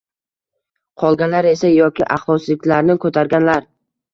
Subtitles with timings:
[1.03, 3.71] Qolganlar esa— yoki axloqsizliklarni «ko‘targan»lar